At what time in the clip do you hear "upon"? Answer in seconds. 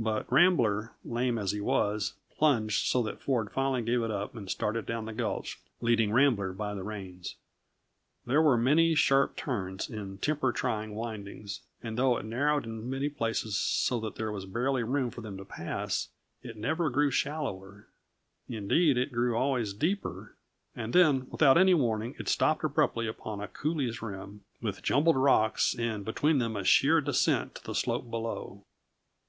23.06-23.40